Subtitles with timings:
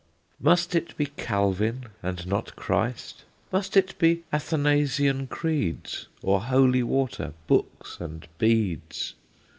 [0.39, 3.23] "Must it be Calvin, and not Christ?
[3.51, 9.13] Must it be Athanasian creeds, Or holy water, books, and beads?